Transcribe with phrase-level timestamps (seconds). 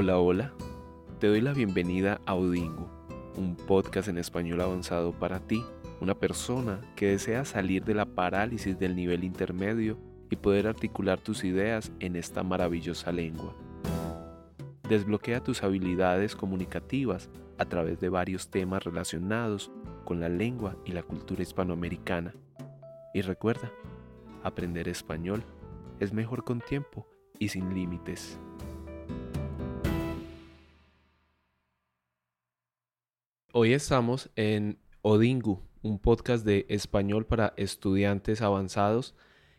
[0.00, 0.52] Hola, hola.
[1.18, 2.88] Te doy la bienvenida a Odingo,
[3.36, 5.64] un podcast en español avanzado para ti,
[6.00, 9.98] una persona que desea salir de la parálisis del nivel intermedio
[10.30, 13.56] y poder articular tus ideas en esta maravillosa lengua.
[14.88, 17.28] Desbloquea tus habilidades comunicativas
[17.58, 19.72] a través de varios temas relacionados
[20.04, 22.36] con la lengua y la cultura hispanoamericana.
[23.12, 23.72] Y recuerda,
[24.44, 25.42] aprender español
[25.98, 27.04] es mejor con tiempo
[27.40, 28.38] y sin límites.
[33.60, 39.16] Hoy estamos en Odingu, un podcast de español para estudiantes avanzados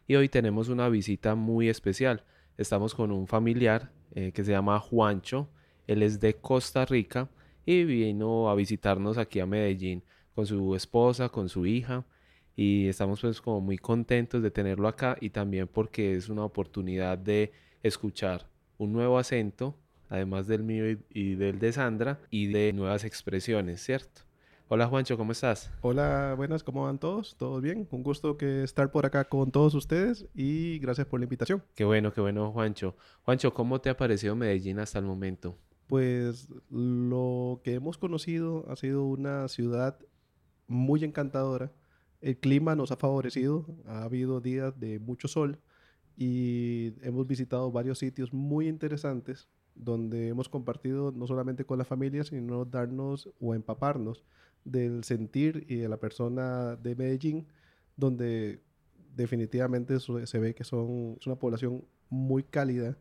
[0.08, 2.24] y hoy tenemos una visita muy especial.
[2.56, 5.50] Estamos con un familiar eh, que se llama Juancho,
[5.86, 7.30] él es de Costa Rica
[7.66, 10.02] y vino a visitarnos aquí a Medellín
[10.34, 12.06] con su esposa, con su hija
[12.56, 17.18] y estamos pues como muy contentos de tenerlo acá y también porque es una oportunidad
[17.18, 17.52] de
[17.84, 19.76] escuchar un nuevo acento,
[20.10, 24.24] además del mío y, del de Sandra, y de nuevas expresiones, ¿cierto?
[24.68, 25.72] Hola Juancho, ¿cómo estás?
[25.82, 27.36] Hola, buenas, ¿cómo van todos?
[27.38, 27.88] ¿Todo bien?
[27.90, 31.64] Un gusto que estar por acá con todos ustedes y gracias por la invitación.
[31.74, 32.96] Qué bueno, qué bueno, Juancho.
[33.24, 35.58] Juancho, ¿cómo te ha parecido Medellín hasta el momento?
[35.88, 39.98] Pues lo que hemos conocido ha sido una ciudad
[40.68, 41.72] muy encantadora.
[42.22, 45.58] El clima nos ha favorecido, ha habido días de mucho sol
[46.16, 49.50] y hemos visitado varios sitios muy interesantes
[49.80, 54.24] donde hemos compartido no solamente con la familia, sino darnos o empaparnos
[54.66, 57.48] del sentir y de la persona de Medellín,
[57.96, 58.60] donde
[59.16, 62.98] definitivamente se ve que son, es una población muy cálida,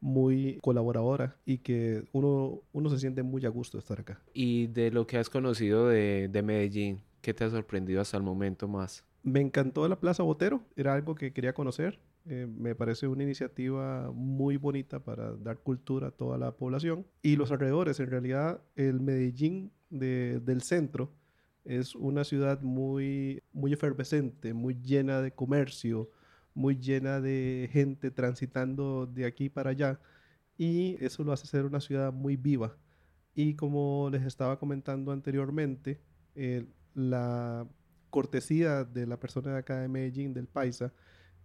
[0.00, 4.20] muy colaboradora y que uno, uno se siente muy a gusto estar acá.
[4.32, 8.22] Y de lo que has conocido de, de Medellín, ¿qué te ha sorprendido hasta el
[8.22, 9.04] momento más?
[9.22, 12.00] Me encantó la Plaza Botero, era algo que quería conocer.
[12.24, 17.06] Eh, me parece una iniciativa muy bonita para dar cultura a toda la población.
[17.22, 21.12] Y los alrededores, en realidad, el Medellín del centro
[21.64, 26.10] es una ciudad muy, muy efervescente, muy llena de comercio,
[26.54, 30.00] muy llena de gente transitando de aquí para allá.
[30.56, 32.76] Y eso lo hace ser una ciudad muy viva.
[33.34, 36.00] Y como les estaba comentando anteriormente,
[36.34, 37.66] eh, la
[38.10, 40.92] cortesía de la persona de acá de Medellín, del Paisa,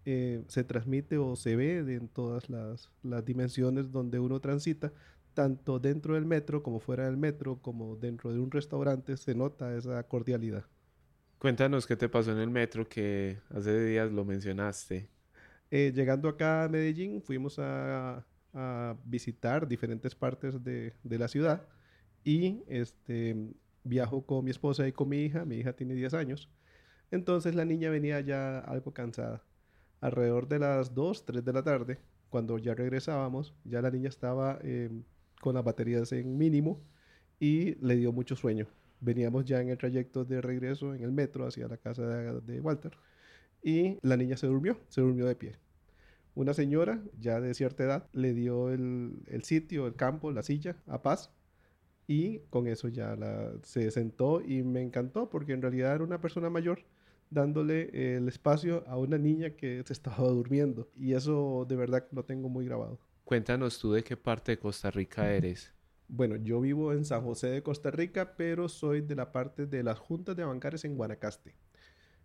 [0.10, 4.94] eh, se transmite o se ve en todas las, las, dimensiones donde uno transita,
[5.34, 9.76] tanto dentro del metro como fuera del metro, como dentro de un restaurante, se nota
[9.76, 10.64] esa cordialidad.
[11.40, 15.10] Cuéntanos qué te pasó en el metro que hace días lo mencionaste.
[15.72, 21.68] Eh, llegando acá a Medellín, fuimos a, a visitar diferentes partes de, de, la ciudad
[22.24, 23.36] y este,
[23.84, 25.44] viajo con mi esposa y con mi hija.
[25.44, 26.50] Mi hija tiene 10 años.
[27.12, 29.44] Entonces la niña venía ya algo cansada.
[30.02, 32.00] Alrededor de las 2, 3 de la tarde,
[32.30, 34.90] cuando ya regresábamos, ya la niña estaba eh,
[35.42, 36.82] con las baterías en mínimo
[37.40, 38.68] y le dio mucho sueño.
[39.00, 42.94] Veníamos ya en el trayecto de regreso en el metro hacia la casa de, Walter
[43.62, 45.56] y la niña se durmió, se durmió de pie.
[46.36, 50.76] Una señora ya de cierta edad le dio el, el sitio, el campo, la silla
[50.88, 51.32] a Paz
[52.08, 53.16] y con eso ya
[53.64, 56.84] se sentó y me encantó porque en realidad era una persona mayor
[57.30, 62.24] dándole el espacio a una niña que se estaba durmiendo y eso de verdad lo
[62.24, 63.00] tengo muy grabado.
[63.24, 65.74] Cuéntanos tú de qué parte de Costa Rica eres.
[66.08, 69.84] Bueno, yo vivo en San José de Costa Rica, pero soy de la parte de
[69.84, 71.54] las juntas de bancares en Guanacaste.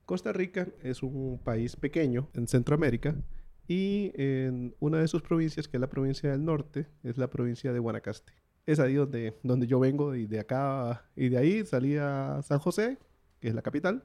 [0.07, 3.17] Costa Rica es un país pequeño en Centroamérica
[3.67, 7.73] y en una de sus provincias, que es la provincia del norte, es la provincia
[7.73, 8.33] de Guanacaste.
[8.67, 12.61] Es ahí donde, donde yo vengo y de acá y de ahí salí a San
[12.61, 12.99] José,
[13.41, 14.05] que es la capital,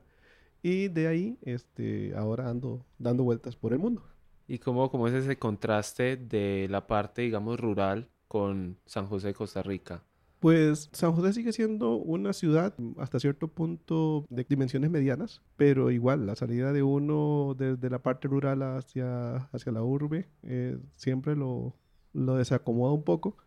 [0.61, 4.03] y de ahí este, ahora ando dando vueltas por el mundo.
[4.47, 9.33] ¿Y cómo, cómo es ese contraste de la parte, digamos, rural con San José de
[9.33, 10.03] Costa Rica?
[10.39, 16.27] Pues San José sigue siendo una ciudad hasta cierto punto de dimensiones medianas, pero igual
[16.27, 21.75] la salida de uno desde la parte rural hacia, hacia la urbe eh, siempre lo,
[22.13, 23.37] lo desacomoda un poco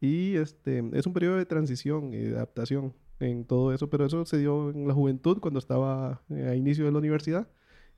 [0.00, 4.24] y este es un periodo de transición y de adaptación en todo eso, pero eso
[4.24, 7.48] se dio en la juventud cuando estaba eh, a inicio de la universidad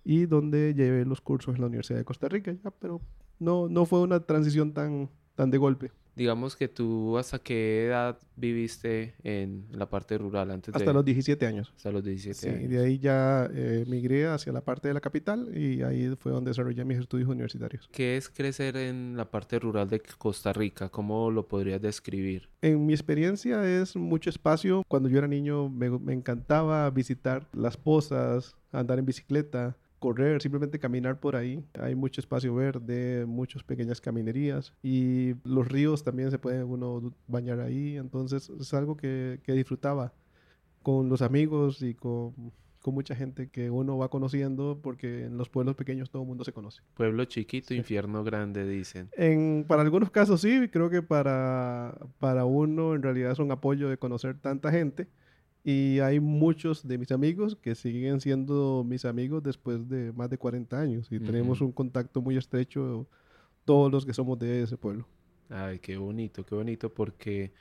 [0.05, 3.01] y donde llevé los cursos en la Universidad de Costa Rica, pero
[3.39, 5.93] no, no fue una transición tan, tan de golpe.
[6.15, 10.51] Digamos que tú, ¿hasta qué edad viviste en la parte rural?
[10.51, 11.73] Antes Hasta los 17 años.
[11.77, 12.63] Hasta los 17 sí, años.
[12.63, 16.33] Y de ahí ya eh, migré hacia la parte de la capital y ahí fue
[16.33, 17.89] donde desarrollé mis estudios universitarios.
[17.93, 20.91] ¿Qué es crecer en la parte rural de Costa Rica?
[20.91, 22.49] ¿Cómo lo podrías describir?
[22.61, 24.83] En mi experiencia es mucho espacio.
[24.89, 30.81] Cuando yo era niño me, me encantaba visitar las pozas, andar en bicicleta, correr, simplemente
[30.81, 31.65] caminar por ahí.
[31.79, 37.61] Hay mucho espacio verde, muchas pequeñas caminerías y los ríos también se puede uno bañar
[37.61, 37.97] ahí.
[37.97, 40.13] Entonces es algo que, que disfrutaba
[40.83, 42.33] con los amigos y con,
[42.81, 46.43] con, mucha gente que uno va conociendo porque en los pueblos pequeños todo el mundo
[46.43, 46.83] se conoce.
[46.95, 49.09] Pueblo chiquito, infierno grande, dicen.
[49.17, 53.89] En, para algunos casos sí, creo que para, para uno en realidad es un apoyo
[53.89, 55.07] de conocer tanta gente
[55.65, 60.39] y hay muchos de mis amigos que siguen siendo mis amigos después de más de
[60.39, 63.07] 40 años y tenemos un contacto muy estrecho
[63.65, 65.07] todos los que somos de ese pueblo.
[65.49, 67.53] Ay, qué bonito, qué bonito porque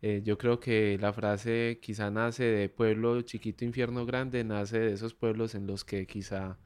[0.00, 4.92] eh, yo creo que la frase quizá nace de pueblo chiquito, infierno grande, nace de
[4.92, 6.58] esos pueblos en los que quizá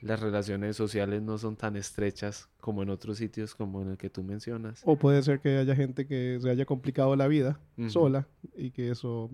[0.00, 4.10] las relaciones sociales no son tan estrechas como en otros sitios como en el que
[4.10, 4.82] tú mencionas.
[4.84, 8.26] O puede ser que haya gente que se haya complicado la vida sola
[8.56, 9.30] y que eso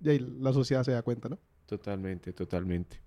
[0.00, 1.38] y la sociedad se da cuenta, ¿no?
[1.66, 3.00] Totalmente, totalmente.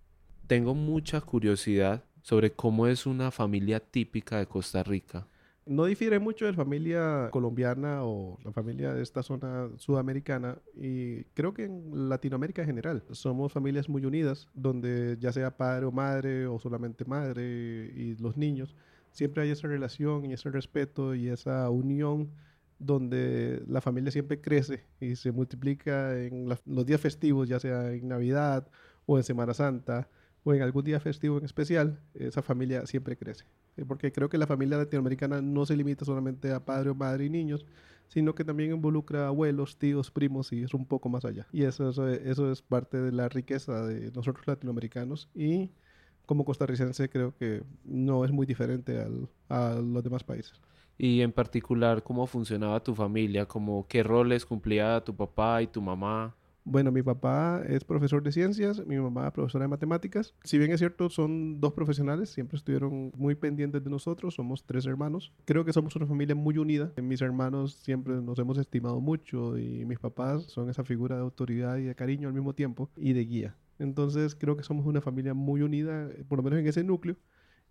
[0.47, 5.27] Tengo mucha curiosidad sobre cómo es una familia típica de Costa Rica.
[5.67, 11.23] No difiere mucho de la familia colombiana o la familia de esta zona sudamericana y
[11.33, 15.91] creo que en Latinoamérica en general somos familias muy unidas donde ya sea padre o
[15.91, 18.75] madre o solamente madre y los niños,
[19.11, 22.29] siempre hay esa relación y ese respeto y esa unión
[22.77, 28.07] donde la familia siempre crece y se multiplica en los días festivos, ya sea en
[28.07, 28.67] Navidad
[29.07, 30.09] o en Semana Santa
[30.43, 33.45] o en algún día festivo en especial, esa familia siempre crece.
[33.77, 37.25] Eh, porque creo que la familia latinoamericana no se limita solamente a padre o madre
[37.25, 37.65] y niños,
[38.07, 41.47] sino que también involucra abuelos, tíos, primos y es un poco más allá.
[41.51, 45.71] Y eso, eso, es parte de la riqueza de nosotros latinoamericanos y
[46.25, 50.59] como costarricense creo que no es muy diferente al, a los demás países.
[50.97, 53.45] Y en particular, ¿cómo funcionaba tu familia?
[53.45, 56.33] Como, ¿Qué roles cumplía tu papá y tu mamá?
[56.67, 60.33] Bueno, mi papá es profesor de ciencias, mi mamá profesora de matemáticas.
[60.43, 64.87] Si bien es cierto, son dos profesionales, siempre estuvieron muy pendientes de nosotros, somos tres
[64.87, 65.31] hermanos.
[65.45, 66.91] Creo que somos una familia muy unida.
[66.99, 71.77] Mis hermanos siempre nos hemos estimado mucho y mis papás son esa figura de autoridad
[71.77, 73.55] y de cariño al mismo tiempo y de guía.
[73.77, 77.15] Entonces creo que somos una familia muy unida, por lo menos en ese núcleo.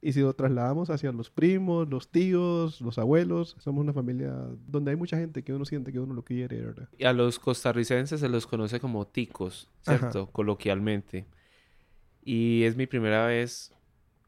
[0.04, 4.34] Y si lo trasladamos hacia los primos, los tíos, los abuelos, somos una familia
[4.66, 6.90] donde hay mucha gente que uno siente que uno lo quiere, ¿verdad?
[6.98, 10.30] Y a los costarricenses se los conoce como ticos, ¿cierto?
[10.30, 11.24] Coloquialmente.
[12.22, 13.72] Y es mi primera vez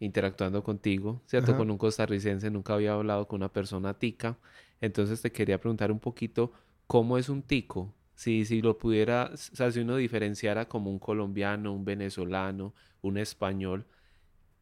[0.01, 1.55] interactuando contigo, ¿cierto?
[1.55, 4.39] Con un costarricense, nunca había hablado con una persona tica.
[4.81, 6.53] Entonces te quería preguntar un poquito,
[6.87, 7.93] ¿cómo es un tico?
[8.15, 13.19] Si, si lo pudiera, o sea, si uno diferenciara como un colombiano, un venezolano, un
[13.19, 13.85] español,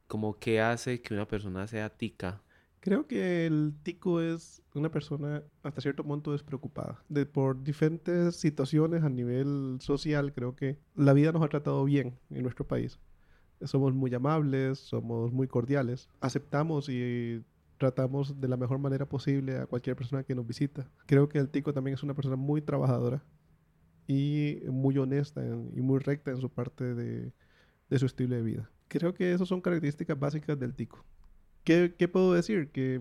[0.07, 2.43] como qué hace que una persona sea tica?
[2.85, 7.03] Creo que el tico es una persona hasta cierto punto despreocupada.
[7.09, 12.19] De, por diferentes situaciones a nivel social, creo que la vida nos ha tratado bien
[12.29, 12.99] en nuestro país.
[13.63, 17.43] Somos muy amables, somos muy cordiales, aceptamos y
[17.79, 20.87] tratamos de la mejor manera posible a cualquier persona que nos visita.
[21.07, 23.23] Creo que el tico también es una persona muy trabajadora
[24.07, 27.33] y muy honesta y muy recta en su parte de,
[27.89, 28.71] de su estilo de vida.
[28.89, 31.05] Creo que esas son características básicas del tico.
[31.65, 32.71] ¿Qué, puedo decir?
[32.71, 33.01] Que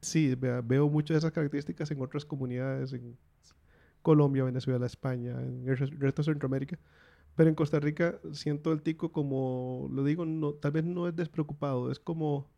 [0.00, 3.16] sí, veo muchas de esas características en otras comunidades, en
[4.02, 6.78] Colombia, Venezuela, España, en el resto de Centroamérica.
[7.36, 11.16] Pero en Costa Rica siento el tico como, lo digo, no, tal vez no es
[11.16, 12.48] despreocupado, es como,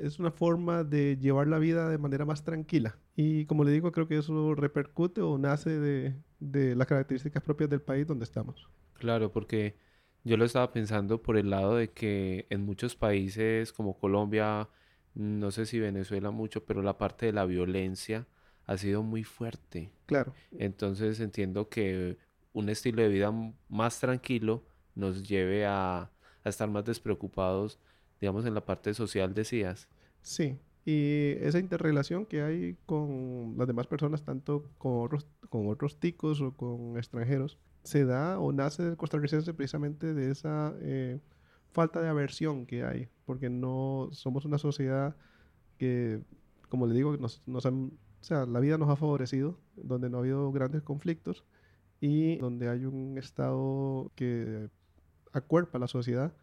[0.00, 2.98] es una forma de llevar la vida de manera más tranquila.
[3.16, 7.70] Y como le digo, creo que eso repercute o nace de, de las características propias
[7.70, 8.68] del país donde estamos.
[8.94, 9.76] Claro, porque
[10.24, 14.68] yo lo estaba pensando por el lado de que en muchos países como Colombia,
[15.14, 18.26] no sé si Venezuela mucho, pero la parte de la violencia
[18.66, 19.90] ha sido muy fuerte.
[20.06, 20.34] Claro.
[20.58, 22.18] Entonces entiendo que
[22.52, 23.32] un estilo de vida
[23.68, 24.64] más tranquilo
[24.94, 26.10] nos lleve a,
[26.44, 27.78] estar más despreocupados,
[28.20, 29.88] digamos, en la parte social, decías.
[30.22, 36.00] Sí, y esa interrelación que hay con las demás personas, tanto con otros, con otros
[36.00, 41.20] ticos o con extranjeros, se da o nace del costarricense precisamente de esa eh,
[41.72, 45.16] falta de aversión que hay, porque no somos una sociedad
[45.78, 46.20] que,
[46.68, 50.20] como le digo, nos, nos o sea, la vida nos ha favorecido, donde no ha
[50.20, 51.44] habido grandes conflictos
[52.00, 54.68] y donde hay un Estado que
[55.32, 56.34] acuerpa la sociedad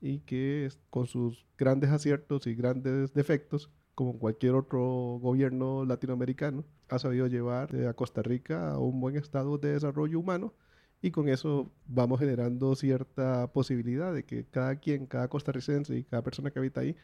[0.00, 7.00] y que con sus grandes aciertos y grandes defectos, como cualquier otro gobierno latinoamericano, ha
[7.00, 10.54] sabido llevar a Costa Rica a un buen estado de desarrollo humano
[11.02, 16.22] y con eso vamos generando cierta posibilidad de que cada quien, cada costarricense y cada
[16.22, 16.94] persona que habita ahí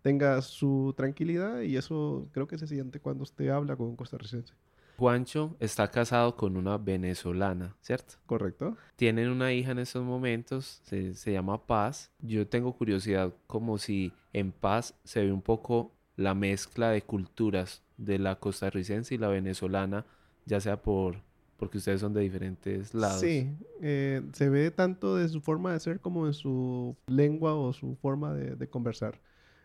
[0.00, 4.54] tenga su tranquilidad y eso creo que se siente cuando usted habla con un costarricense.
[4.96, 8.14] Juancho está casado con una venezolana, ¿cierto?
[8.26, 8.76] Correcto.
[8.94, 12.12] Tienen una hija en estos momentos, se, se llama Paz.
[12.20, 17.80] Yo tengo curiosidad como si en Paz se ve un poco la mezcla de culturas
[17.96, 20.04] de la costarricense y la venezolana,
[20.46, 21.16] ya sea por
[21.56, 23.20] porque ustedes son de diferentes lados.
[23.20, 27.72] Sí, eh, se ve tanto de su forma de ser como en su lengua o
[27.72, 29.20] su forma de, de conversar.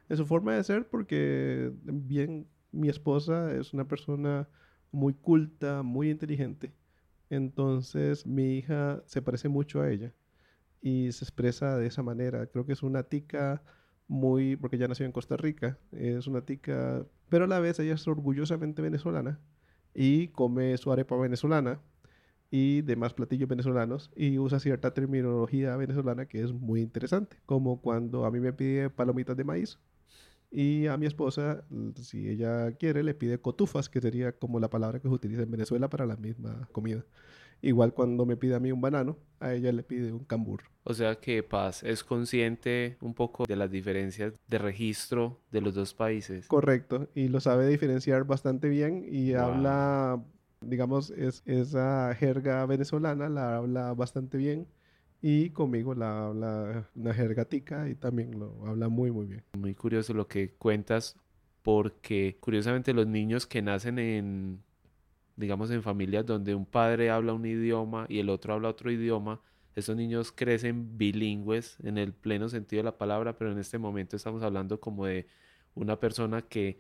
[0.10, 4.48] En su forma de ser porque bien mi esposa es una persona
[4.92, 6.72] muy culta, muy inteligente.
[7.30, 10.14] Entonces mi hija se parece mucho a ella
[10.82, 12.46] y se expresa de esa manera.
[12.48, 13.64] Creo que es una tica
[14.08, 17.94] muy, porque ya nació en Costa Rica, es una tica, pero a la vez ella
[17.96, 19.40] es orgullosamente venezolana
[19.94, 21.82] y come su arepa venezolana
[22.52, 28.26] y demás platillos venezolanos y usa cierta terminología venezolana que es muy interesante, como cuando
[28.26, 29.80] a mí me pide palomitas de maíz
[30.54, 31.64] y a mi esposa,
[32.00, 35.50] si ella quiere, le pide cotufas, que sería como la palabra que se utiliza en
[35.50, 37.04] Venezuela para la misma comida.
[37.64, 40.64] Igual cuando me pide a mí un banano, a ella le pide un cambur.
[40.84, 45.74] O sea que Paz es consciente un poco de las diferencias de registro de los
[45.74, 46.46] dos países.
[46.48, 50.22] Correcto, y lo sabe diferenciar bastante bien y habla,
[50.60, 54.68] digamos, es, esa jerga venezolana la habla bastante bien
[55.22, 59.44] y conmigo la habla una jergatica y también lo habla muy muy bien.
[59.58, 61.16] Muy curioso lo que cuentas
[61.62, 64.64] porque curiosamente los niños que nacen en
[65.36, 69.42] digamos en familias donde un padre habla un idioma y el otro habla otro idioma,
[69.76, 74.16] esos niños crecen bilingües en el pleno sentido de la palabra, pero en este momento
[74.16, 75.28] estamos hablando como de
[75.76, 76.80] una persona que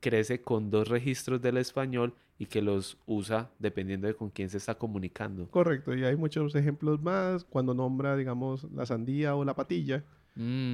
[0.00, 4.58] crece con dos registros del español y que los usa dependiendo de con quién se
[4.58, 5.50] está comunicando.
[5.50, 10.04] Correcto, y hay muchos ejemplos más cuando nombra, digamos, la sandía o la patilla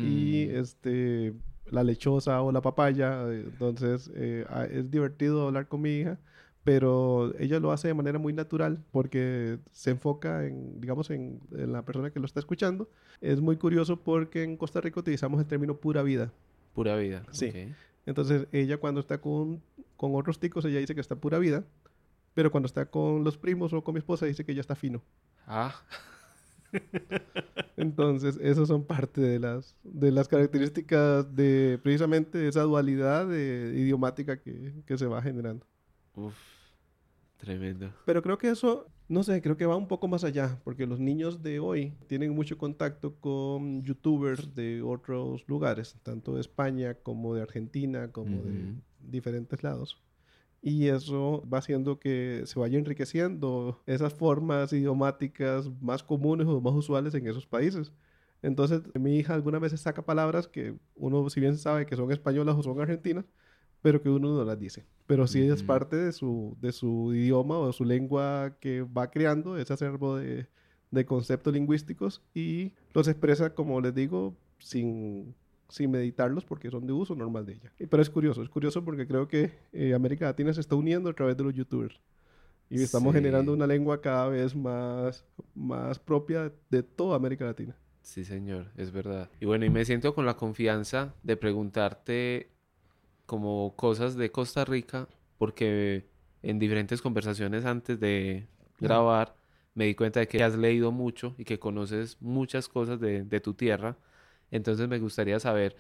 [0.01, 1.35] y Mm, este
[1.71, 6.21] la lechosa o la papaya, eh, entonces eh, a- es divertido hablar con mi hija,
[6.65, 11.73] pero ella lo hace de manera muy natural porque se enfoca en, digamos, en, en
[11.73, 12.89] la persona que lo está escuchando.
[13.21, 16.33] Es muy curioso porque en Costa Rica utilizamos el término pura vida.
[16.75, 17.25] pura vida.
[17.33, 17.53] Sí.
[18.07, 19.63] Entonces ella cuando está con,
[19.97, 21.65] con otros ticos, ella dice que está pura vida,
[22.35, 25.03] pero cuando está con los primos o con mi esposa dice que ella está fino.
[25.47, 25.75] Ah,
[27.77, 34.41] Entonces, esas son parte de las, de las características de precisamente esa dualidad de, idiomática
[34.41, 35.67] que, que se va generando.
[36.15, 36.35] Uff,
[37.37, 37.93] tremendo.
[38.05, 41.01] Pero creo que eso, no sé, creo que va un poco más allá, porque los
[41.01, 47.35] niños de hoy tienen mucho contacto con youtubers de otros lugares, tanto de España como
[47.35, 50.01] de Argentina, como de diferentes lados.
[50.65, 56.75] Y eso va haciendo que se vaya enriqueciendo esas formas idiomáticas más comunes o más
[56.75, 57.93] usuales en esos países.
[58.43, 62.57] Entonces, mi hija algunas veces saca palabras que uno, si bien sabe que son españolas
[62.57, 63.25] o son argentinas,
[63.83, 64.85] pero que uno no las dice.
[65.07, 69.11] Pero sí es parte de su, de su idioma o de su lengua que va
[69.11, 70.47] creando ese acervo de,
[70.91, 75.35] de conceptos lingüísticos y los expresa, como les digo, sin,
[75.69, 77.73] sin meditarlos porque son de uso normal de ella.
[77.91, 81.13] Pero es curioso, es curioso porque creo que eh, América Latina se está uniendo a
[81.15, 82.01] través de los youtubers.
[82.71, 83.57] Y estamos generando Sí.
[83.57, 87.77] una lengua cada vez más, más propia de toda América Latina.
[88.01, 89.29] Sí, señor, es verdad.
[89.41, 92.49] Y bueno, y me siento con la confianza de preguntarte
[93.33, 95.09] como cosas de Costa Rica,
[95.39, 96.07] porque
[96.43, 98.47] en diferentes conversaciones antes de
[98.79, 99.35] grabar
[99.75, 103.41] me di cuenta de que has leído mucho y que conoces muchas cosas de, de
[103.41, 103.97] tu tierra.
[104.51, 105.77] Entonces me gustaría saber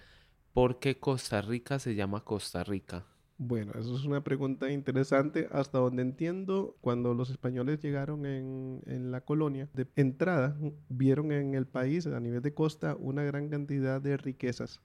[0.54, 3.04] por qué Costa Rica se llama Costa Rica.
[3.36, 5.46] Bueno, eso es una pregunta interesante.
[5.52, 10.56] Hasta donde entiendo, cuando los españoles llegaron en, en la colonia, de entrada
[10.88, 14.80] vieron en el país, a nivel de costa, una gran cantidad de riquezas.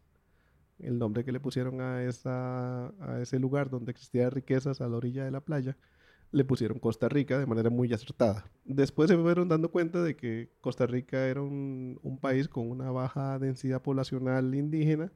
[0.79, 5.31] El nombre que le pusieron a, ese lugar donde existían riquezas a la orilla de
[5.31, 5.77] la playa,
[6.31, 8.51] le pusieron Costa Rica de manera muy acertada.
[8.65, 12.91] Después se fueron dando cuenta de que Costa Rica era un, un país con una
[12.91, 15.11] baja densidad poblacional indígena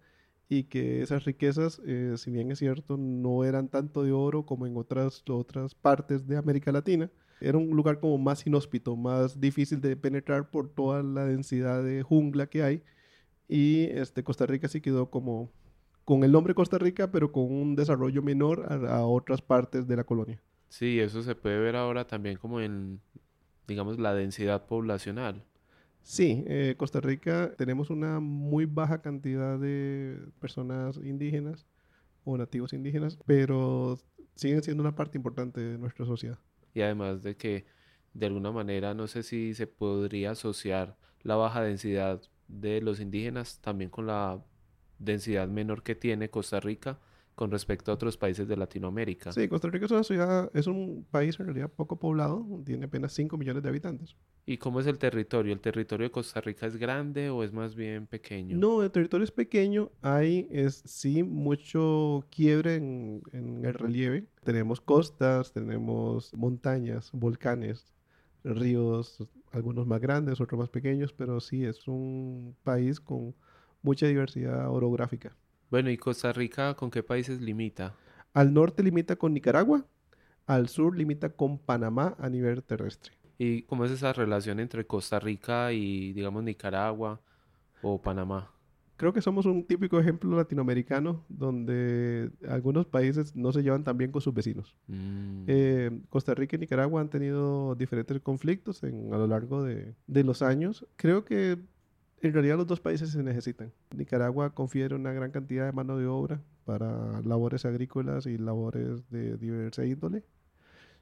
[0.51, 4.67] y que esas riquezas, eh, si bien es cierto, no eran tanto de oro como
[4.67, 7.09] en otras, otras partes de América Latina.
[7.39, 12.03] Era un lugar como más inhóspito, más difícil de penetrar por toda la densidad de
[12.03, 12.83] jungla que hay.
[13.51, 15.51] Y este, Costa Rica sí quedó como
[16.05, 19.97] con el nombre Costa Rica, pero con un desarrollo menor a, a otras partes de
[19.97, 20.41] la colonia.
[20.69, 23.01] Sí, eso se puede ver ahora también como en,
[23.67, 25.43] digamos, la densidad poblacional.
[26.01, 31.65] Sí, eh, Costa Rica tenemos una muy baja cantidad de personas indígenas
[32.23, 33.99] o nativos indígenas, pero
[34.35, 36.39] siguen siendo una parte importante de nuestra sociedad.
[36.73, 37.65] Y además de que
[38.13, 43.59] de alguna manera no sé si se podría asociar la baja densidad de los indígenas
[43.61, 44.43] también con la
[44.99, 46.99] densidad menor que tiene Costa Rica
[47.35, 49.31] con respecto a otros países de Latinoamérica.
[49.31, 53.13] Sí, Costa Rica es una ciudad, es un país en realidad poco poblado, tiene apenas
[53.13, 54.15] 5 millones de habitantes.
[54.45, 55.53] ¿Y cómo es el territorio?
[55.53, 58.57] ¿El territorio de Costa Rica es grande o es más bien pequeño?
[58.57, 64.27] No, el territorio es pequeño, hay es, sí mucho quiebre en, en el relieve.
[64.43, 67.91] Tenemos costas, tenemos montañas, volcanes,
[68.43, 73.35] ríos, algunos más grandes, otros más pequeños, pero sí es un país con
[73.81, 75.35] mucha diversidad orográfica.
[75.69, 77.95] Bueno, ¿y Costa Rica con qué países limita?
[78.33, 79.85] Al norte limita con Nicaragua,
[80.45, 83.13] al sur limita con Panamá a nivel terrestre.
[83.37, 87.21] ¿Y cómo es esa relación entre Costa Rica y, digamos, Nicaragua
[87.81, 88.51] o Panamá?
[89.01, 94.11] Creo que somos un típico ejemplo latinoamericano donde algunos países no se llevan tan bien
[94.11, 94.75] con sus vecinos.
[94.87, 99.95] Mm, Eh, Costa Rica y Nicaragua han tenido diferentes conflictos en- a lo largo de,
[100.05, 100.85] de los años.
[100.97, 101.57] Creo que
[102.21, 103.71] en realidad los dos países se necesitan.
[103.95, 109.35] Nicaragua confiere una gran cantidad de mano de obra para labores agrícolas y labores de
[109.37, 110.23] diversa índole.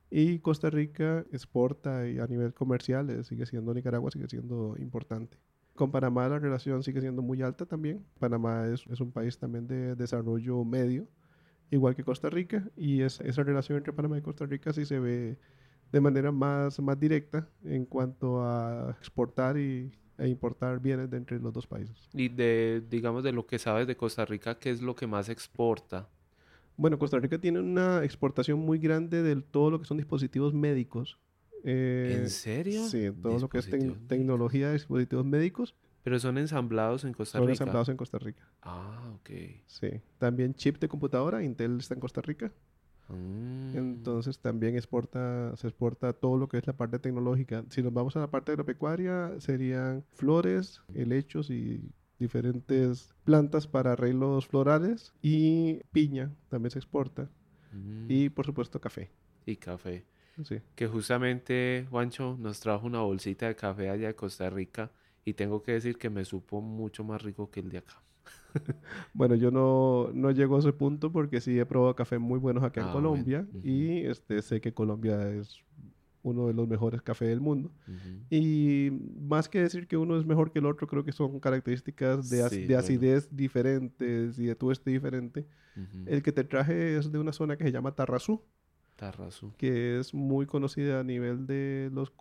[0.09, 5.37] Y Costa Rica exporta y a nivel comercial eh, sigue siendo Nicaragua, sigue siendo importante.
[5.79, 8.05] Con Panamá la relación sigue siendo muy alta también.
[8.19, 11.07] Panamá es, es un país también de desarrollo medio,
[11.71, 14.99] igual que Costa Rica, y es, esa relación entre Panamá y Costa Rica sí se
[14.99, 15.37] ve
[15.89, 21.39] de manera más, más directa en cuanto a exportar y, e importar bienes de entre
[21.39, 22.09] los dos países.
[22.13, 25.29] Y de, digamos, de lo que sabes de Costa Rica, ¿qué es lo que más
[25.29, 26.09] exporta?
[26.75, 31.17] Bueno, Costa Rica tiene una exportación muy grande de todo lo que son dispositivos médicos.
[31.63, 32.85] Eh, ¿En serio?
[32.87, 37.37] Sí, todo lo que es tec- tecnología de dispositivos médicos Pero son ensamblados en Costa
[37.37, 37.53] son Rica.
[37.53, 38.47] ensamblados en Costa Rica.
[38.61, 39.29] Ah, ok.
[39.67, 39.89] Sí.
[40.17, 42.51] También chip de computadora, Intel está en Costa Rica.
[43.09, 47.65] Mm, Entonces también exporta, se exporta todo lo que es la parte tecnológica.
[47.69, 54.45] Si nos vamos a la parte agropecuaria, serían flores, helechos y diferentes plantas para arreglos
[54.47, 55.13] florales.
[55.21, 57.29] Y piña también se exporta.
[57.73, 59.09] mm, Y por supuesto café.
[59.45, 60.05] y café.
[60.43, 60.59] Sí.
[60.75, 64.91] Que justamente Juancho nos trajo una bolsita de café allá de Costa Rica
[65.25, 68.01] y tengo que decir que me supo mucho más rico que el de acá.
[69.13, 72.63] Bueno, yo no, no llego a ese punto porque sí he probado cafés muy buenos
[72.63, 73.09] acá Ah, en bueno.
[73.09, 73.47] Colombia.
[73.63, 75.59] Y este, sé que Colombia es
[76.21, 77.71] uno de los mejores cafés del mundo.
[78.29, 78.89] Y
[79.21, 82.43] más que decir que uno es mejor que el otro, creo que son características de,
[82.43, 82.79] ac- Sí, de bueno.
[82.79, 85.45] acidez diferentes y de tueste diferente.
[86.05, 88.41] El que te traje es de una zona que se llama Tarrazú,
[88.99, 89.53] Tarrazú.
[89.57, 92.11] que es muy conocida a nivel de los,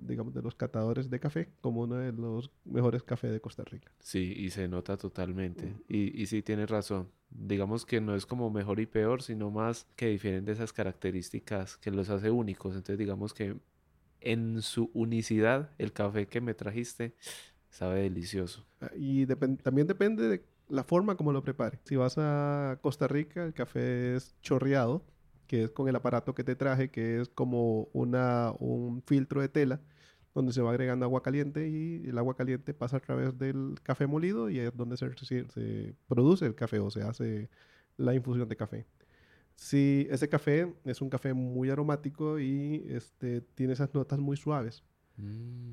[0.00, 3.92] digamos, de los catadores de café, como uno de los mejores cafés de Costa Rica.
[4.00, 5.74] Sí, y se nota totalmente.
[5.88, 7.08] Y, y sí tienes razón.
[7.28, 11.76] Digamos que no es como mejor y peor, sino más que difieren de esas características
[11.76, 12.74] que los hace únicos.
[12.74, 13.56] Entonces digamos que
[14.20, 17.14] en su unicidad, el café que me trajiste
[17.70, 18.64] sabe delicioso.
[18.80, 21.80] Ah, Y también depende de la forma como lo prepare.
[21.84, 25.02] Si vas a Costa Rica, el café es chorreado,
[25.52, 29.50] que es con el aparato que te traje, que es como una, un filtro de
[29.50, 29.82] tela,
[30.34, 34.06] donde se va agregando agua caliente y el agua caliente pasa a través del café
[34.06, 37.50] molido y es donde se, produce el café o se hace
[37.98, 38.86] la infusión de café.
[39.54, 44.82] Si ese café es un café muy aromático y este, tiene esas notas muy suaves.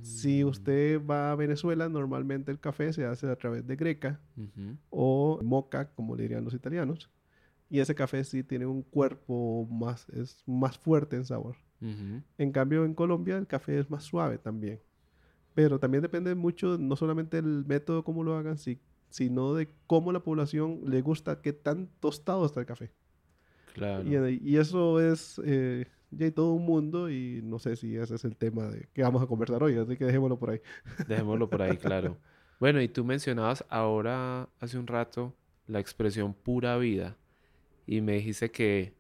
[0.02, 4.20] Si Mm, usted va a Venezuela, normalmente el café se hace a través de greca
[4.90, 7.10] o moca, como le dirían los italianos.
[7.70, 11.56] Y ese café sí tiene un cuerpo más, es más fuerte en sabor.
[12.38, 14.80] En cambio, en Colombia el café es más suave también.
[15.54, 18.80] Pero también depende mucho, no solamente del método como lo hagan, si-
[19.10, 22.92] sino de cómo la población le gusta, qué tan tostado está el café.
[23.74, 24.04] Claro.
[24.30, 28.16] Y, y eso es eh, ya hay todo un mundo y no sé si ese
[28.16, 30.62] es el tema de que vamos a conversar hoy, así que dejémoslo por ahí.
[31.08, 32.18] Dejémoslo por ahí, claro.
[32.60, 35.36] Bueno, y tú mencionabas ahora, hace un rato,
[35.68, 37.16] la expresión pura vida.
[37.90, 38.94] Y me dijiste que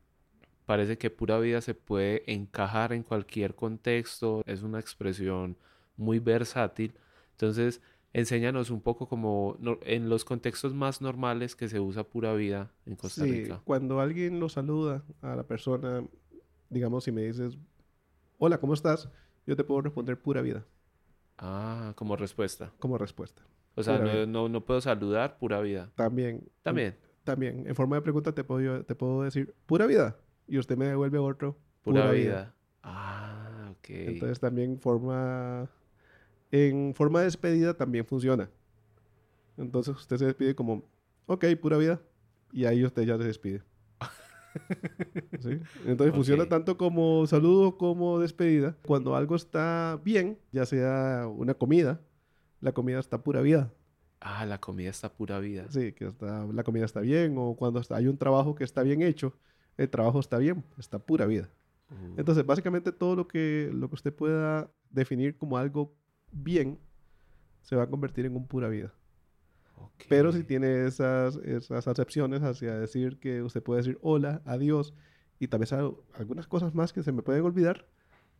[0.65, 4.41] parece que pura vida se puede encajar en cualquier contexto.
[4.47, 5.58] Es una expresión
[5.97, 6.93] muy versátil.
[7.34, 7.82] Entonces,
[8.13, 12.71] enséñanos un poco como no- en los contextos más normales que se usa pura vida
[12.86, 13.63] en Costa Sí, Rica.
[13.63, 16.04] cuando alguien lo saluda a la persona,
[16.69, 17.58] digamos, si me dices,
[18.39, 19.10] hola, ¿cómo estás?
[19.47, 20.65] Yo te puedo responder pura vida
[21.39, 22.71] Ah, como respuesta.
[22.80, 23.43] como respuesta.
[23.75, 25.91] O sea, no, no, no puedo saludar, pura vida.
[25.95, 26.97] También, También,
[27.30, 30.88] también, en forma de pregunta te puedo, te puedo decir pura vida y usted me
[30.88, 32.24] devuelve otro pura, pura vida.
[32.24, 32.56] vida.
[32.82, 33.89] Ah, ok.
[33.89, 35.70] Entonces también forma,
[36.50, 38.50] en forma de despedida también funciona.
[39.58, 40.84] Entonces usted se despide como,
[41.28, 42.02] ok, pura vida,
[42.52, 43.62] y ahí usted ya se despide.
[45.39, 45.60] ¿Sí?
[45.86, 48.76] Entonces funciona tanto como saludo como despedida.
[48.88, 52.02] Cuando algo está bien, ya sea una comida,
[52.60, 53.72] la comida está pura vida.
[54.21, 55.65] Ah, la comida está pura vida.
[55.69, 58.84] Sí, que está, la comida está bien o cuando está- hay un trabajo que está
[58.84, 59.34] bien hecho,
[59.77, 61.49] el trabajo está bien, está pura vida.
[61.89, 65.93] Uh, Entonces, básicamente todo lo que, lo que usted pueda definir como algo
[66.32, 66.77] bien
[67.62, 68.93] se va a convertir en un pura vida.
[70.08, 74.93] Pero si tiene esas, esas acepciones hacia decir que usted puede decir hola, adiós
[75.39, 77.86] y tal vez al- algunas cosas más que se me pueden olvidar,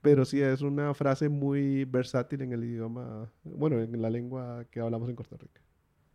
[0.02, 4.80] pero sí es una frase muy versátil en el idioma, bueno, en la lengua que
[4.80, 5.62] hablamos en Costa Rica.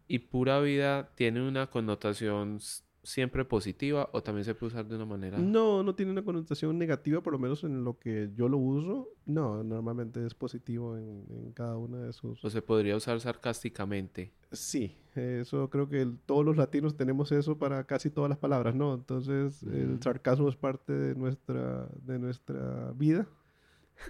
[0.06, 2.58] ¿Y pura vida tiene una connotación
[3.02, 5.38] siempre positiva o también se puede usar de una manera?
[5.38, 9.08] No, no tiene una connotación negativa, por lo menos en lo que yo lo uso.
[9.26, 12.44] No, normalmente es positivo en, en cada una de sus...
[12.44, 14.32] ¿O se podría usar sarcásticamente?
[14.52, 18.74] Sí, eso creo que el- todos los latinos tenemos eso para casi todas las palabras,
[18.74, 18.94] ¿no?
[18.94, 20.02] Entonces el Ujú.
[20.02, 23.26] sarcasmo es parte de nuestra, de nuestra vida,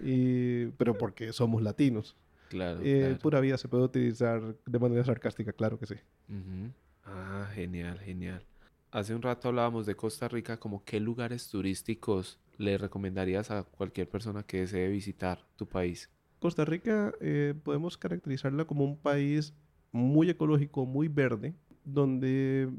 [0.02, 2.16] y, pero porque somos latinos.
[2.48, 3.18] Claro, Eh, claro.
[3.18, 5.94] Pura vida se puede utilizar de manera sarcástica, claro que sí.
[6.28, 6.72] Ujú.
[7.04, 8.44] Ah, genial, genial.
[8.90, 14.09] Hace un rato hablábamos de Costa Rica, como qué lugares turísticos le recomendarías a cualquier
[14.09, 16.11] persona que desee visitar tu país.
[16.38, 19.54] Costa Rica eh, podemos caracterizarla como un país
[19.90, 21.54] muy ecológico, muy verde,
[21.85, 22.70] donde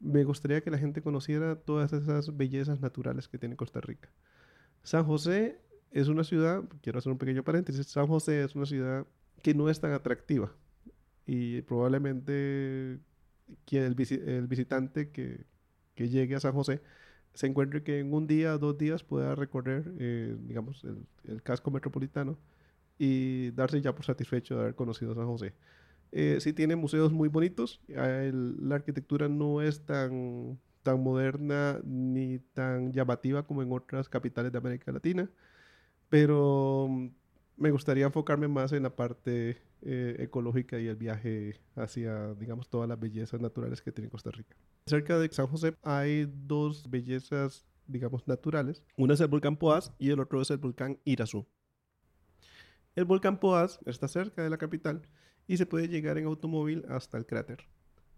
[0.00, 4.10] me gustaría que la gente conociera todas esas bellezas naturales que tiene Costa Rica.
[4.82, 5.60] San José
[5.94, 9.06] es una ciudad, quiero hacer un pequeño paréntesis, San José es una ciudad
[9.42, 10.52] que no es tan atractiva
[11.26, 13.00] y probablemente
[13.66, 15.46] que el, visi- el visitante que,
[15.94, 16.82] que llegue a San José
[17.34, 21.70] se encuentre que en un día, dos días pueda recorrer, eh, digamos, el, el casco
[21.70, 22.38] metropolitano
[22.98, 25.54] y darse ya por satisfecho de haber conocido San José.
[26.12, 32.38] Eh, sí tiene museos muy bonitos, el- la arquitectura no es tan, tan moderna ni
[32.54, 35.28] tan llamativa como en otras capitales de América Latina,
[36.14, 37.08] pero mm,
[37.56, 42.88] me gustaría enfocarme más en la parte eh, ecológica y el viaje hacia, digamos, todas
[42.88, 44.54] las bellezas naturales que tiene Costa Rica.
[44.86, 48.84] Cerca de San José hay dos bellezas, digamos, naturales.
[48.96, 51.48] Una es el volcán Poás y el otro es el volcán Irazú.
[52.94, 55.02] El volcán Poás está cerca de la capital
[55.48, 57.66] y se puede llegar en automóvil hasta el cráter.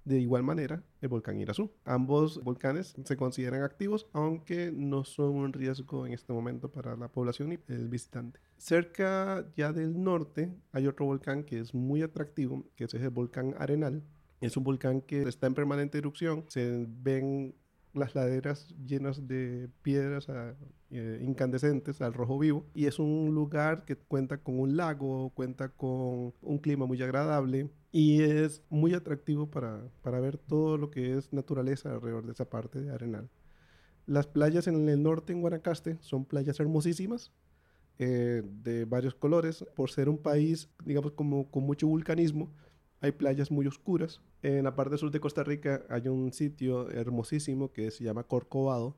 [0.07, 1.73] De igual manera, el volcán Irazú.
[1.85, 7.09] Ambos volcanes se consideran activos, aunque no son un riesgo en este momento para la
[7.09, 8.39] población y el visitante.
[8.57, 13.57] Cerca ya del norte hay otro volcán que es muy atractivo, que es el volcán
[13.59, 14.05] Arenal.
[14.41, 16.45] Es un volcán que está en permanente erupción.
[16.51, 17.57] Se ven
[17.97, 20.29] las laderas llenas de piedras
[20.91, 25.69] eh, incandescentes al rojo vivo y es un lugar que cuenta con un lago, cuenta
[25.69, 31.17] con un clima muy agradable y es muy atractivo para, para ver todo lo que
[31.17, 33.29] es naturaleza alrededor de esa parte de Arenal.
[34.07, 37.33] Las playas en el norte, en Guanacaste, son playas hermosísimas,
[37.99, 39.65] eh, de varios colores.
[39.75, 42.53] Por ser un país, digamos, como con mucho vulcanismo,
[43.07, 44.21] hay playas muy oscuras.
[44.43, 48.97] En la parte sur de Costa Rica hay un sitio hermosísimo que se llama Corcovado.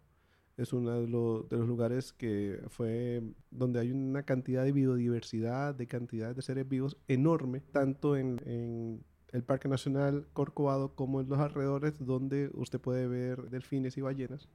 [0.57, 5.75] Es uno de, lo- de los lugares que fue donde hay una cantidad de biodiversidad,
[5.75, 11.38] de cantidad de seres vivos enorme, tanto en, el Parque Nacional Corcovado como en los
[11.38, 14.49] alrededores, donde usted puede ver delfines y ballenas,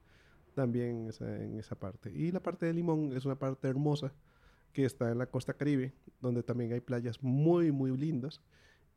[0.54, 2.10] también en esa parte.
[2.12, 4.12] Y la parte de Limón es una parte hermosa
[4.72, 8.42] que está en la costa caribe, donde también hay playas muy, muy lindas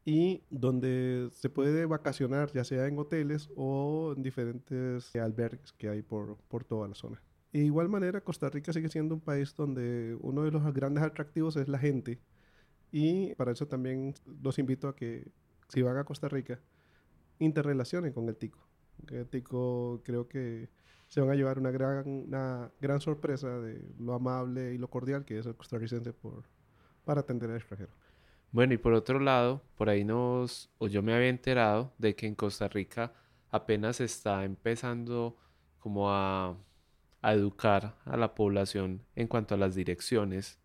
[0.08, 6.02] y donde se puede vacacionar ya sea en hoteles o en diferentes albergues que hay
[6.02, 7.22] por, por toda la zona.
[7.52, 11.58] De igual manera, Costa Rica sigue siendo un país donde uno de los grandes atractivos
[11.58, 12.22] es la gente
[12.90, 15.30] y para eso también los invito a que
[15.68, 16.58] si van a Costa Rica,
[17.40, 18.66] interrelacionen con el tico.
[19.12, 20.70] El tico creo que
[21.10, 25.26] se van a llevar una gran, una gran sorpresa de lo amable y lo cordial
[25.26, 26.46] que es el costarricense por,
[27.04, 27.92] para atender al extranjero.
[28.52, 32.28] Bueno, y por otro lado, por ahí nos, o yo me había enterado de que
[32.28, 33.14] en Costa Rica
[33.52, 35.38] apenas está empezando
[35.80, 36.56] como a,
[37.22, 40.60] a educar a la población en cuanto a las direcciones,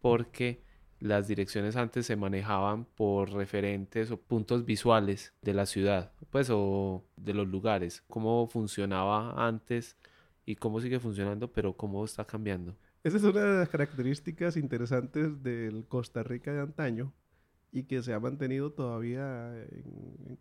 [0.00, 0.62] porque
[1.00, 7.04] las direcciones antes se manejaban por referentes o puntos visuales de la ciudad, pues, o
[7.16, 9.96] de los lugares, cómo funcionaba antes
[10.44, 12.76] y cómo sigue funcionando, pero cómo está cambiando.
[13.08, 17.14] Esa es una de las características interesantes del Costa Rica de antaño
[17.72, 19.50] y que se ha mantenido todavía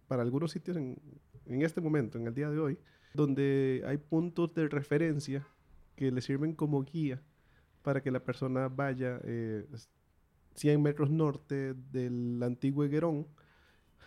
[0.10, 1.00] para algunos sitios en,
[1.46, 2.78] en este momento, en el día de hoy,
[3.14, 5.48] donde hay puntos de referencia
[5.96, 7.22] que le sirven como guía
[7.84, 9.66] para que la persona vaya eh,
[10.56, 13.28] 100 metros norte del antiguo higuerón.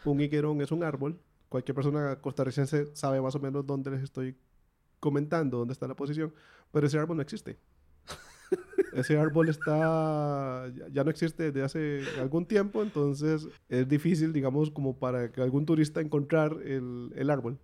[0.04, 1.18] Un higuerón es un árbol.
[1.48, 4.36] Cualquier persona costarricense sabe más o menos dónde les estoy
[4.98, 6.34] comentando, dónde está la posición,
[6.70, 7.58] pero ese árbol no existe.
[8.92, 14.98] Ese árbol está, ya- no existe desde hace algún tiempo, entonces es difícil, digamos, como
[14.98, 17.58] para que algún turista encontrar el, árbol.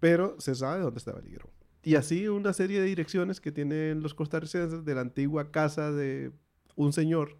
[0.00, 1.48] Pero se sabe dónde estaba el higuero.
[1.82, 6.32] Y así una serie de direcciones que tienen los costarricenses de la antigua casa de
[6.74, 7.38] un señor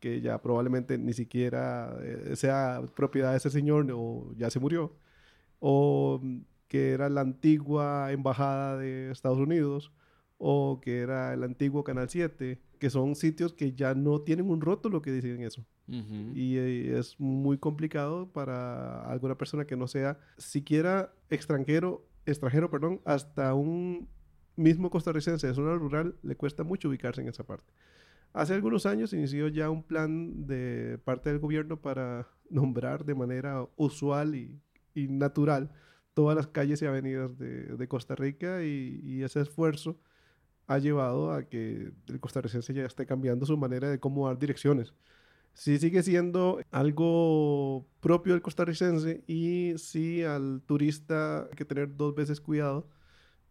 [0.00, 4.96] que ya probablemente ni siquiera eh, sea propiedad de ese señor o ya se murió,
[5.58, 9.92] o mm, que era la antigua embajada de Estados Unidos,
[10.38, 14.60] o que era el antiguo Canal 7, que son sitios que ya no tienen un
[14.60, 15.64] rótulo que dicen eso.
[15.88, 23.00] Y eh, es muy complicado para alguna persona que no sea siquiera extranjero, extranjero, perdón,
[23.04, 24.08] hasta un
[24.56, 27.72] mismo costarricense de zona rural le cuesta mucho ubicarse en esa parte.
[28.32, 33.66] Hace algunos años inició ya un plan de parte del gobierno para nombrar de manera
[33.76, 34.60] usual y,
[34.94, 35.70] y natural
[36.14, 40.00] todas las calles y avenidas de, de Costa Rica y, y ese esfuerzo
[40.66, 44.94] ha llevado a que el costarricense ya esté cambiando su manera de cómo dar direcciones.
[45.54, 52.14] Sí sigue siendo algo propio del costarricense y sí al turista hay que tener dos
[52.14, 52.88] veces cuidado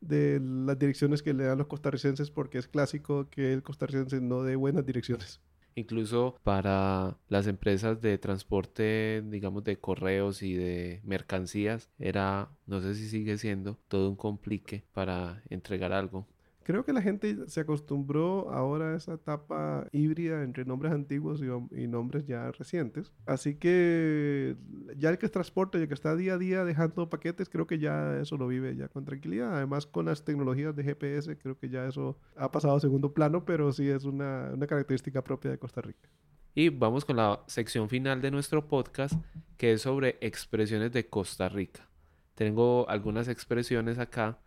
[0.02, 4.44] de las direcciones que le dan los costarricenses porque es clásico que el costarricense no
[4.44, 5.42] dé buenas direcciones.
[5.76, 12.96] Incluso para las empresas de transporte, digamos, de correos y de mercancías, era, no sé
[12.96, 16.28] si sigue siendo, todo un complique para entregar algo.
[16.66, 21.46] Creo que la gente se acostumbró ahora a esa etapa híbrida entre nombres antiguos y,
[21.80, 23.14] y nombres ya recientes.
[23.28, 24.58] Así que
[24.98, 27.78] ya el que transporta y el que está día a día dejando paquetes, creo que
[27.78, 29.56] ya eso lo vive ya con tranquilidad.
[29.56, 33.46] Además, con las tecnologías de GPS, creo que ya eso ha pasado a segundo plano,
[33.46, 36.10] pero sí es una, una característica propia de Costa Rica.
[36.56, 39.14] Y vamos con la sección final de nuestro podcast,
[39.58, 41.88] que es sobre expresiones de Costa Rica.
[42.34, 44.40] Tengo algunas expresiones acá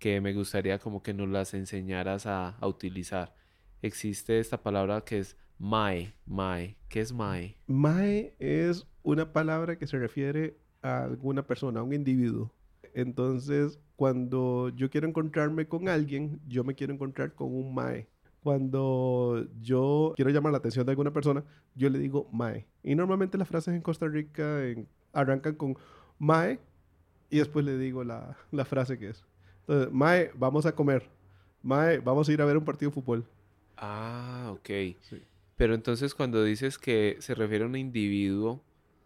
[0.00, 3.34] que me gustaría como que nos las enseñaras a, a utilizar.
[3.82, 6.76] Existe esta palabra que es mae, mae.
[6.88, 7.56] ¿Qué es mae?
[7.68, 12.52] Mae es una palabra que se refiere a alguna persona, a un individuo.
[12.94, 18.08] Entonces, cuando yo quiero encontrarme con alguien, yo me quiero encontrar con un mae.
[18.42, 22.66] Cuando yo quiero llamar la atención de alguna persona, yo le digo mae.
[22.82, 24.60] Y normalmente las frases en Costa Rica
[25.12, 25.76] arrancan con
[26.18, 26.58] mae
[27.28, 29.24] y después le digo la, la frase que es.
[29.70, 31.08] Entonces, mae, vamos a comer.
[31.62, 33.24] Mae, vamos a ir a ver un partido de fútbol.
[33.76, 34.68] Ah, ok.
[35.00, 35.22] Sí.
[35.56, 38.62] Pero entonces cuando dices que se refiere a un individuo,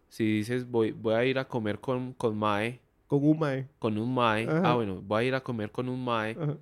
[0.09, 3.68] si dices voy, voy a ir a comer con, con mae, Con un mae.
[3.79, 6.57] con un mae, ah, bueno, voy a ir a comer con un mae, Ajá.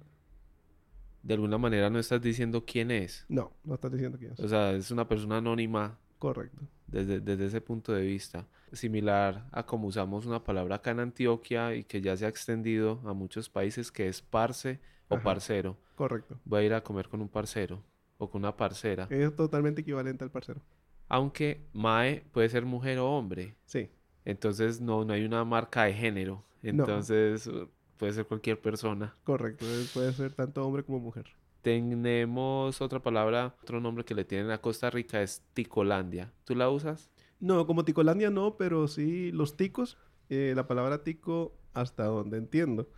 [1.22, 3.24] de alguna manera no estás diciendo quién es.
[3.28, 4.40] No, no estás diciendo quién es.
[4.40, 6.62] O sea, es una persona anónima Correcto.
[6.86, 8.46] desde, desde ese punto de vista.
[8.72, 13.00] Similar a como usamos una palabra acá en Antioquia y que ya se ha extendido
[13.04, 15.24] a muchos países que es parce o Ajá.
[15.24, 15.76] parcero.
[15.96, 16.38] Correcto.
[16.44, 17.82] Voy a ir a comer con un parcero
[18.18, 19.08] o con una parcera.
[19.10, 20.60] Es totalmente equivalente al parcero.
[21.08, 23.56] Aunque mae puede ser mujer o hombre.
[23.66, 23.90] Sí.
[24.24, 26.44] Entonces no, no hay una marca de género.
[26.62, 27.50] Entonces
[27.96, 29.16] puede ser cualquier persona.
[29.24, 29.66] Correcto.
[29.92, 31.26] Puede ser tanto hombre como mujer.
[31.62, 36.32] Tenemos otra palabra, otro nombre que le tienen a Costa Rica es Ticolandia.
[36.44, 37.10] ¿Tú la usas?
[37.40, 39.98] No, como ticolandia no, pero sí los ticos.
[40.28, 42.88] eh, la palabra tico, hasta donde entiendo,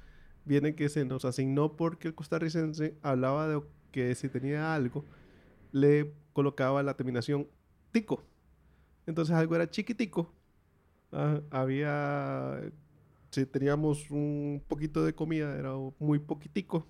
[0.44, 5.04] viene que se nos asignó porque el costarricense hablaba de que si tenía algo,
[5.72, 7.48] le colocaba la terminación
[7.92, 8.24] tico.
[9.06, 10.32] Entonces algo era chiquitico.
[11.12, 12.60] ah, había,
[13.30, 16.88] si teníamos un poquito de comida, era muy poquitico.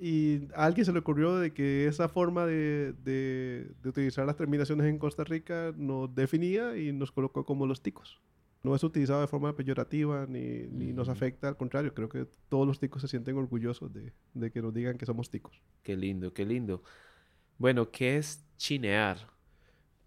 [0.00, 4.36] Y a alguien se le ocurrió de que esa forma de, de- de utilizar las
[4.36, 8.20] terminaciones en Costa Rica nos definía y nos colocó como los ticos.
[8.62, 11.12] No es utilizado de forma peyorativa ni, ni nos Ujú.
[11.12, 14.72] afecta, al contrario, creo que todos los ticos se sienten orgullosos de, de que nos
[14.74, 15.62] digan que somos ticos.
[15.82, 16.82] Qué lindo, qué lindo.
[17.56, 19.18] Bueno, ¿qué es chinear?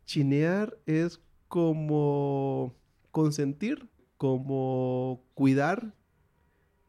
[0.06, 2.76] Chinear es como
[3.12, 5.94] consentir, como cuidar.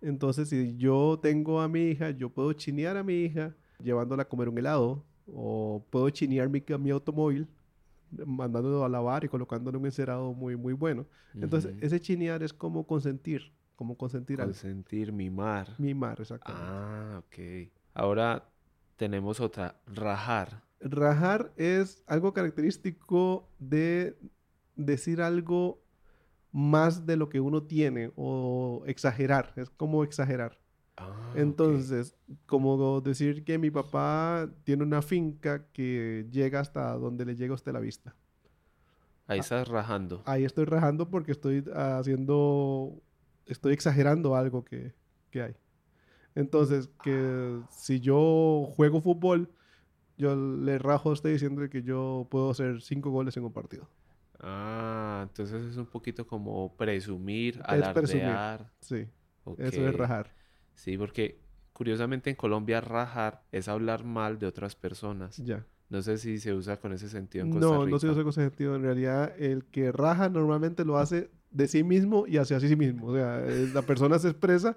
[0.02, 4.28] Entonces, si yo tengo a mi hija, yo puedo chinear a mi hija llevándola a
[4.28, 7.48] comer un helado, o puedo chinear mi, mi automóvil
[8.26, 11.06] mandándolo a lavar y colocándole un encerado muy, muy bueno.
[11.34, 15.74] Entonces, ese chinear es como consentir, como consentir Consentir, mimar.
[15.78, 16.68] mimar, exactamente.
[16.68, 17.70] Ah, ok.
[17.94, 18.44] Ahora
[18.96, 20.62] tenemos otra, rajar.
[20.80, 24.16] Rajar es algo característico de
[24.76, 25.81] decir algo
[26.52, 30.58] más de lo que uno tiene o exagerar, es como exagerar.
[30.96, 31.32] Ah.
[31.34, 32.14] Entonces,
[32.46, 37.54] como decir que mi papá tiene una finca que llega hasta donde le llega a
[37.54, 38.14] usted la vista.
[39.26, 40.22] Ahí estás rajando.
[40.26, 43.00] Ahí estoy rajando porque estoy haciendo,
[43.46, 44.92] estoy exagerando algo que,
[45.30, 45.56] que hay.
[46.34, 49.50] Entonces, que si yo juego fútbol,
[50.18, 53.88] yo le rajo a usted diciendo que yo puedo hacer cinco goles en un partido.
[54.42, 58.24] Ah, entonces es un poquito como presumir, Es presumir.
[58.24, 58.70] alardear.
[58.80, 59.06] Sí,
[59.44, 59.60] Ok.
[59.60, 60.30] eso es rajar.
[60.74, 61.40] Sí, porque
[61.72, 65.36] curiosamente en Colombia rajar es hablar mal de otras personas.
[65.38, 65.64] Ya.
[65.88, 68.12] No sé si se usa con ese sentido en Costa No, no se Rica.
[68.12, 68.74] usa con ese sentido.
[68.76, 73.08] En realidad, el que raja normalmente lo hace de sí mismo y hacia sí mismo.
[73.08, 74.76] O sea, eh, la persona se expresa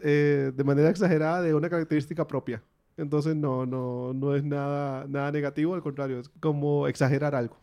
[0.00, 2.62] eh, de manera exagerada de una característica propia.
[2.96, 7.56] Entonces, no, no, no es nada, nada negativo, al contrario, es como exagerar algo.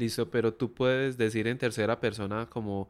[0.00, 2.88] Listo, pero tú puedes decir en tercera persona como,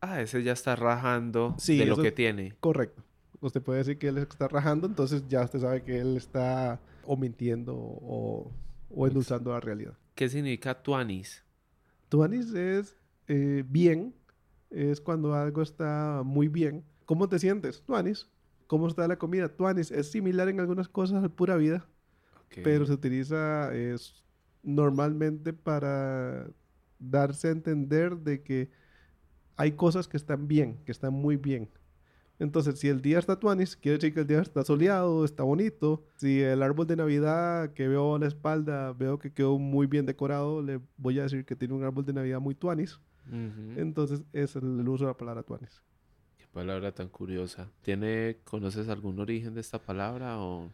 [0.00, 2.54] ah, ese ya está rajando Sí, de lo que tiene.
[2.60, 3.02] Correcto.
[3.40, 7.16] Usted puede decir que él está rajando, entonces ya usted sabe que él está o
[7.16, 8.50] mintiendo o,
[8.90, 9.94] o endulzando la realidad.
[10.14, 11.44] ¿Qué significa tuanis?
[12.08, 12.96] Tuanis es
[13.28, 14.14] eh, bien,
[14.70, 16.84] es cuando algo está muy bien.
[17.06, 17.82] ¿Cómo te sientes?
[17.82, 18.28] Tuanis.
[18.66, 19.48] ¿Cómo está la comida?
[19.48, 19.90] Tuanis.
[19.90, 21.86] Es similar en algunas cosas al pura vida,
[22.46, 22.58] Ok.
[22.64, 24.24] pero se utiliza es,
[24.68, 26.50] normalmente para
[26.98, 28.70] darse a entender de que
[29.56, 31.70] hay cosas que están bien, que están muy bien.
[32.38, 36.04] Entonces, si el día está tuanis, quiere decir que el día está soleado, está bonito.
[36.16, 40.06] Si el árbol de Navidad que veo a la espalda, veo que quedó muy bien
[40.06, 43.00] decorado, le voy a decir que tiene un árbol de Navidad muy tuanis.
[43.76, 45.82] Entonces, es el uso de la palabra tuanis.
[46.38, 47.68] Qué palabra tan curiosa.
[47.82, 50.70] ¿Tiene, conoces algún origen de esta palabra o...?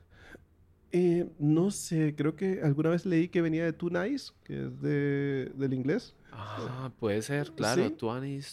[0.96, 4.80] Eh, no sé, creo que alguna vez leí que venía de too nice, que es
[4.80, 6.14] de, del inglés.
[6.32, 7.88] Ah, puede ser, claro.
[7.88, 7.94] Sí.
[7.98, 8.50] Too nice.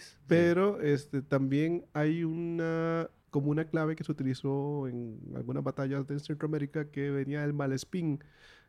[0.00, 0.16] Sí.
[0.26, 6.18] Pero este, también hay una, como una clave que se utilizó en algunas batallas de
[6.18, 8.18] Centroamérica que venía del malespín,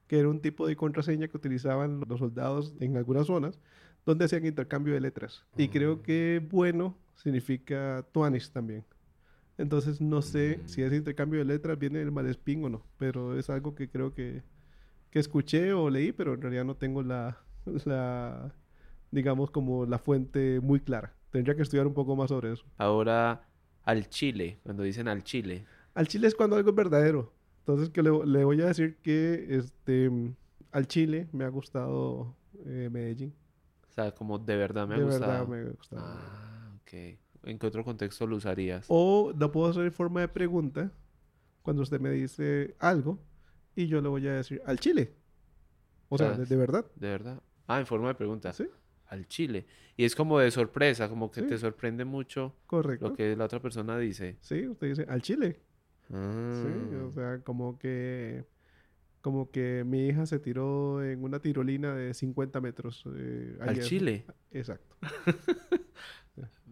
[0.07, 3.59] que era un tipo de contraseña que utilizaban los soldados en algunas zonas
[4.05, 5.43] donde hacían intercambio de letras.
[5.57, 6.01] Y creo Mm.
[6.03, 8.83] que bueno significa tuanis también.
[9.57, 10.85] Entonces no sé si Mm.
[10.85, 14.43] ese intercambio de letras viene del malespín o no, pero es algo que creo que,
[15.11, 17.37] que escuché o leí, pero en realidad no tengo la,
[17.85, 18.53] la,
[19.11, 21.13] digamos, como la fuente muy clara.
[21.31, 22.65] Tendría que estudiar un poco más sobre eso.
[22.77, 23.47] Ahora,
[23.83, 25.65] al chile, cuando dicen al chile.
[25.93, 27.33] Al chile es cuando algo es verdadero.
[27.59, 30.11] Entonces que le, le voy a decir que este,
[30.71, 33.33] al chile me ha gustado eh, Medellín.
[33.89, 35.31] O sea, como de verdad me ha de gustado.
[35.31, 36.01] verdad me ha gustado.
[36.05, 37.17] Ah, ok.
[37.45, 38.85] ¿En qué otro contexto lo usarías?
[38.89, 40.91] O lo puedo hacer en forma de pregunta
[41.61, 43.19] cuando usted me dice algo
[43.75, 45.13] y yo le voy a decir al chile.
[46.09, 46.85] O sea, Ah, de, de verdad.
[46.95, 47.41] ¿De verdad?
[47.67, 48.53] Ah, en forma de pregunta.
[48.53, 48.67] Sí,
[49.07, 49.65] Al chile.
[49.97, 51.47] Y es como de sorpresa, como que Sí.
[51.47, 53.09] te sorprende mucho correcto.
[53.09, 54.37] lo que la otra persona dice.
[54.41, 55.61] Sí, usted dice al chile.
[56.07, 58.45] Sí, o Ah, sea, como que
[59.21, 63.83] como que mi hija se tiró en una tirolina de 50 metros eh, al ayer.
[63.83, 64.25] chile.
[64.51, 64.95] Exacto.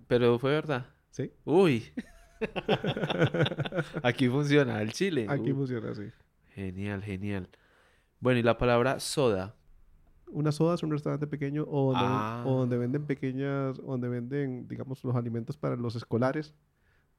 [0.08, 0.86] Pero fue verdad.
[1.12, 1.32] Sí.
[1.46, 1.92] Uy.
[4.04, 5.26] Aquí funciona, al chile.
[5.30, 6.04] Aquí Uh, funciona así.
[6.54, 7.50] Genial, genial.
[8.20, 9.56] Bueno, y la palabra soda.
[10.28, 12.44] Una soda es un restaurante pequeño o donde, Ah.
[12.46, 16.54] o donde venden pequeñas, donde venden, digamos, los alimentos para los escolares.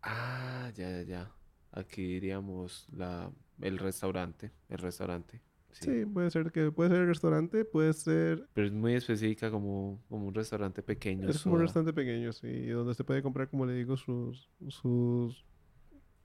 [0.03, 1.31] Ah, ya, ya, ya.
[1.73, 3.31] Aquí diríamos la,
[3.61, 4.51] el restaurante.
[4.69, 5.41] El restaurante.
[5.75, 5.85] Sí.
[5.91, 10.01] Sí, puede ser que puede ser el restaurante, puede ser Pero es muy específica como,
[10.09, 11.29] como un restaurante pequeño.
[11.29, 15.45] es como un restaurante pequeño, sí, donde se puede comprar, como le digo, sus sus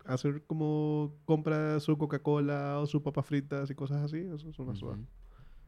[0.05, 4.75] hacer como compra su Coca-Cola o su papas fritas y cosas así, eso es una
[4.75, 4.93] soda.
[4.93, 5.05] Ujú.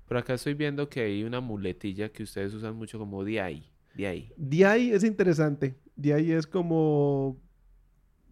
[0.08, 4.32] Pero acá estoy viendo que hay una muletilla que ustedes usan mucho como ahí.
[4.38, 5.76] De ahí es interesante.
[6.14, 7.38] Ahí es como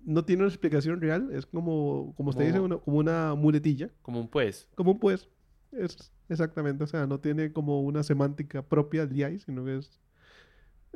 [0.06, 3.90] no tiene una explicación real, es como como usted dice, Como- una- como una muletilla.
[4.02, 4.68] Como un pues.
[4.76, 5.30] Como un pues.
[5.72, 10.00] Es exactamente, o sea, no tiene como una semántica propia de ahí, sino que es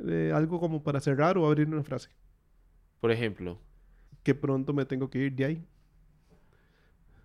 [0.06, 2.10] eh, algo como para cerrar o abrir una frase.
[3.00, 3.58] Por ejemplo.
[4.22, 5.64] Que pronto me tengo que ir ahí.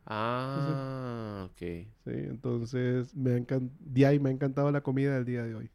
[0.05, 1.57] Ah, ok.
[2.05, 3.71] Sí, entonces me ha encan-
[4.19, 5.69] me ha encantado la comida del día de hoy.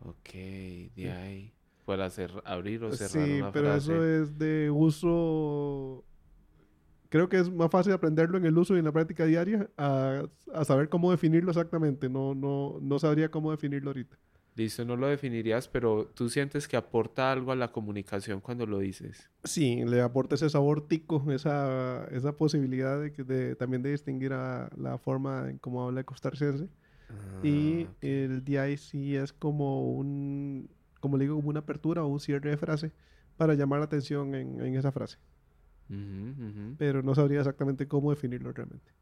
[0.00, 1.52] Ok, de ahí.
[1.84, 3.92] Para hacer, abrir o cerrar Sí, una pero frase.
[3.92, 6.04] eso es de uso.
[7.10, 10.24] Creo que es más fácil aprenderlo en el uso y en la práctica diaria a,
[10.54, 12.08] a saber cómo definirlo exactamente.
[12.08, 14.18] No, no, no sabría cómo definirlo ahorita.
[14.54, 18.78] Listo, no lo definirías, pero tú sientes que aporta algo a la comunicación cuando lo
[18.78, 19.28] dices.
[19.44, 24.32] Sí, le aporta ese sabor tico, esa, esa posibilidad de, que- de también de distinguir
[24.34, 26.68] a la forma en cómo habla el costarricense.
[27.42, 28.02] Y Ah, ok.
[28.02, 30.70] el DI sí es como un,
[31.00, 32.92] como le digo, como una apertura o un cierre de frase
[33.36, 35.18] para llamar la atención en, en esa frase.
[35.90, 36.76] Ujú.
[36.78, 38.92] Pero no sabría exactamente cómo definirlo realmente.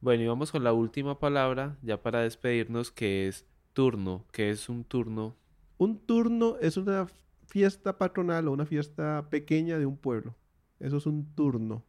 [0.00, 4.26] Bueno, y vamos con la última palabra, ya para despedirnos, que es turno.
[4.32, 5.34] ¿Qué es un turno?
[5.78, 7.06] Un turno es una
[7.46, 10.34] fiesta patronal o una fiesta pequeña de un pueblo.
[10.78, 11.84] Eso es un turno.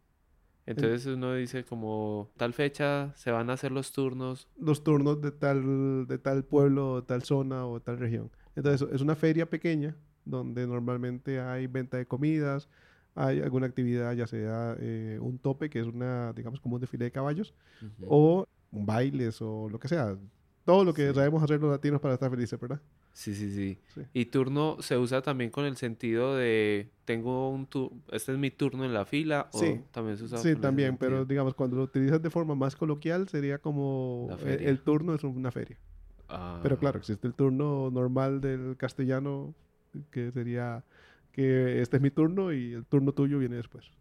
[0.66, 4.48] Entonces uno dice como tal fecha se van a hacer los turnos.
[4.58, 8.32] Los turnos de tal, de tal pueblo, tal zona o tal región.
[8.56, 12.68] Entonces es una feria pequeña donde normalmente hay venta de comidas,
[13.16, 17.06] hay alguna actividad, ya sea eh, un tope, que es una, digamos, como un desfile
[17.06, 17.54] de caballos,
[18.08, 20.18] o bailes o lo que sea.
[20.66, 22.82] Todo lo que sabemos hacer los latinos para estar felices, ¿verdad?
[23.14, 28.02] Sí, sí, sí, Y turno se usa también con el sentido de tengo un turno,
[28.12, 29.80] este es mi turno en la fila o sí.
[29.92, 30.40] también se usa.
[30.40, 35.16] Sí, también, pero digamos cuando lo utilizas de forma más coloquial sería como el, turno
[35.16, 35.78] es una feria.
[36.62, 37.00] Pero claro, ah.
[37.00, 39.54] existe el turno normal del castellano
[40.12, 40.84] que sería
[41.36, 43.92] que este es mi turno y el turno tuyo viene después.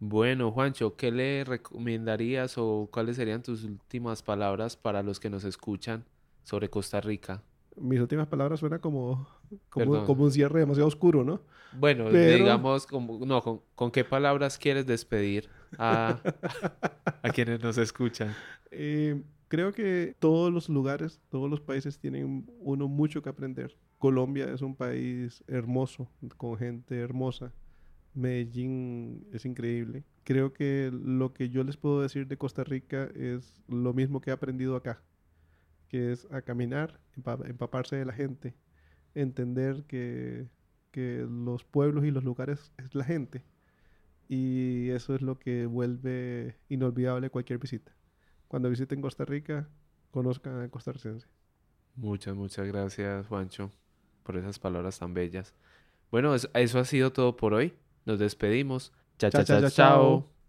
[0.00, 5.44] Bueno, Juancho, ¿qué le recomendarías o cuáles serían tus últimas palabras para los que nos
[5.44, 6.04] escuchan
[6.44, 7.42] sobre Costa Rica?
[7.76, 9.26] mis últimas palabras suena como,
[9.70, 11.40] como, un cierre demasiado oscuro, ¿no?
[11.72, 15.48] Bueno, digamos, como, no, con, qué palabras quieres despedir
[15.78, 16.18] a,
[17.22, 18.34] a quienes nos escuchan?
[18.70, 23.74] Eh, creo que todos los lugares, todos los países tienen uno mucho que aprender.
[24.00, 27.52] Colombia es un país hermoso, con gente hermosa.
[28.14, 30.02] Medellín es increíble.
[30.24, 34.30] Creo que lo que yo les puedo decir de Costa Rica es lo mismo que
[34.30, 35.00] he aprendido acá
[35.90, 38.54] que es a caminar, empaparse de la gente,
[39.14, 40.48] entender que,
[40.92, 43.44] los pueblos y los lugares es la gente.
[44.28, 47.92] Y eso es lo que vuelve inolvidable cualquier visita.
[48.46, 49.68] Cuando visiten Costa Rica,
[50.12, 51.26] conozcan a costarricense.
[51.96, 53.72] Muchas, muchas gracias, Juancho,
[54.30, 55.54] por esas palabras tan bellas.
[56.12, 57.74] Bueno, eso, ha sido todo por hoy.
[58.04, 58.92] Nos despedimos.
[59.18, 59.70] chao, chao.
[59.70, 60.39] chao.